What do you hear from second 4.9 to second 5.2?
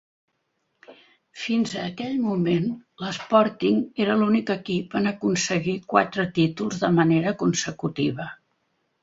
en